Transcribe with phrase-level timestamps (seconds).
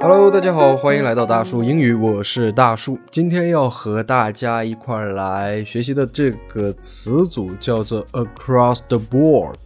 [0.00, 2.98] Hello，大家好，欢迎来到大树英语，我是大树。
[3.10, 9.58] 今天要和大家一块儿来学习的这个词组叫做 across the board。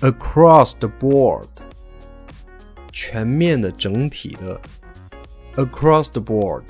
[0.00, 1.48] across the board，
[2.90, 4.58] 全面的、整体的。
[5.56, 6.62] across the board，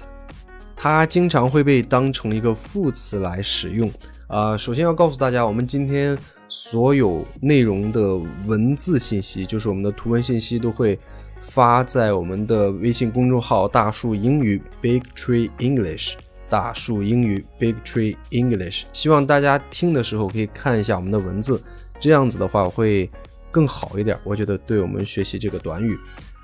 [0.75, 3.89] 它经常会被当成一个副词来使用。
[4.27, 6.19] 啊，首先要告诉大家，我们今天
[6.55, 8.15] 所有内容的
[8.47, 10.99] 文字信息，就是我们的图文信息，都会
[11.41, 16.13] 发在我们的微信公众号“大树英语 ”（Big Tree English）。
[16.51, 18.83] 大树英语 （Big Tree English）。
[18.93, 21.59] 希望大家听的时候可以看一下我们的文字，
[21.99, 23.11] 这样子的话会
[23.51, 24.21] 更好一点。
[24.23, 25.99] 我觉得对我们学习这个短语。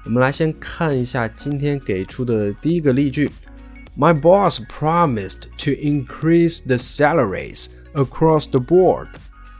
[0.07, 3.31] 我们来先看一下今天给出的第一个例句
[3.95, 9.09] ：My boss promised to increase the salaries across the board,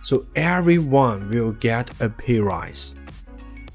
[0.09, 2.93] so everyone will get a pay rise。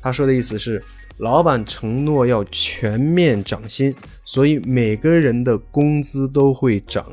[0.01, 0.83] 他说的意思是，
[1.17, 3.93] 老板承诺要全面涨薪，
[4.25, 7.05] 所以每个人的工资都会涨。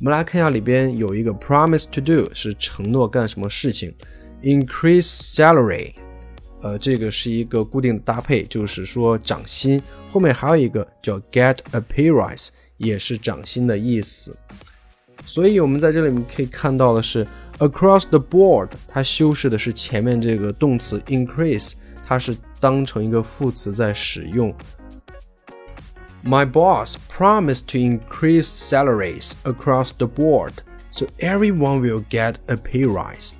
[0.00, 3.94] 我们来看一下里边有一个 promise to do，是承诺干什么事情
[4.42, 5.92] ；increase salary。
[6.62, 9.80] 呃，这个是一个固定的搭配，就是说涨薪。
[10.08, 14.36] 后面还有一个叫 get a pay rise，也是涨薪的意思。
[15.24, 17.26] 所以我们在这里面可以看到的是
[17.59, 21.73] across the board，它修饰的是前面这个动词 increase，
[22.05, 24.53] 它是当成一个副词在使用。
[26.23, 30.53] My boss promised to increase salaries across the board,
[30.91, 33.33] so everyone will get a pay rise.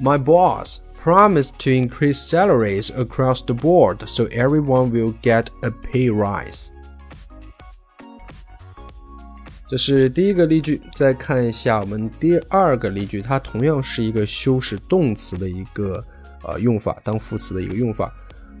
[0.00, 6.08] My boss promised to increase salaries across the board so everyone will get a pay
[6.10, 6.72] rise.
[9.67, 16.05] 这是第一个例句，再看一下我们第二个例句，它同样是一个修饰动词的一个
[16.43, 18.13] 呃用法，当副词的一个用法。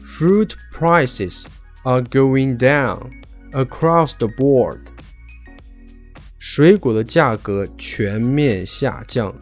[0.03, 1.45] Fruit prices
[1.83, 3.11] are going down
[3.51, 4.79] across the board.
[6.39, 9.33] 水果的价格全面下降。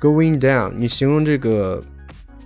[0.00, 1.84] Going down，你形容这个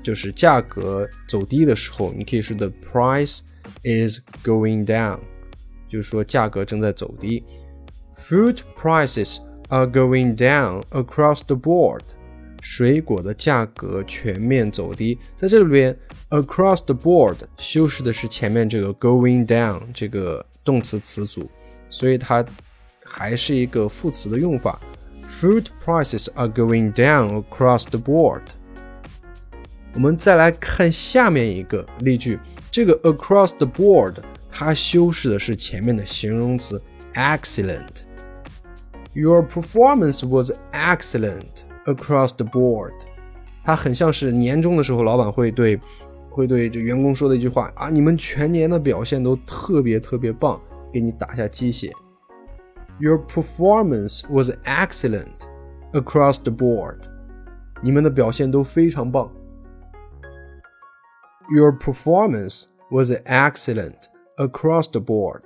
[0.02, 3.40] 就是价格走低的时候，你可以说 The price
[3.82, 5.20] is going down，
[5.86, 7.44] 就是说价格正在走低。
[8.16, 12.02] Fruit prices are going down across the board，
[12.60, 15.18] 水果的价格全面走低。
[15.36, 15.94] 在这里边
[16.30, 21.50] ，across the board 修饰的是前面这个 going down 这个动词词组，
[21.90, 22.44] 所以它
[23.04, 24.80] 还是一个副词的用法。
[25.28, 28.42] Food prices are going down across the board。
[29.92, 32.38] 我们再来看下面一个例句，
[32.70, 34.16] 这个 across the board
[34.50, 36.80] 它修饰的是前面的形容词
[37.13, 42.93] excellent。Your performance was excellent across the board。
[43.63, 45.79] 它很像是年终的时候，老板会对
[46.29, 50.61] 会对这员工说的一句话啊，你们全年的表现都特别特别棒，
[50.93, 51.91] 给你打下鸡血。
[52.99, 55.47] Your performance was excellent
[55.93, 57.03] across the board.
[57.81, 59.31] 你们的表现都非常棒。
[61.55, 64.07] Your performance was excellent
[64.37, 65.43] across the board.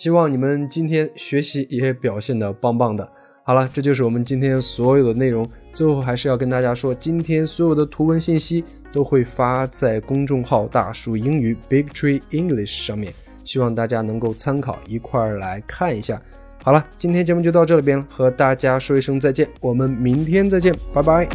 [0.00, 3.06] 希望你们今天学习也表现的棒棒的。
[3.44, 5.46] 好了，这就是我们今天所有的内容。
[5.74, 13.12] 最后还是要跟大家说，今天所有的图文信息都会发在公众号“大树英语 ”（Big Tree English） 上面。
[13.44, 16.18] 希望大家能够参考一块儿来看一下。
[16.64, 21.28] 好了，今天节目就到这里边了，和大家说一声再见，我们明天再见，拜拜。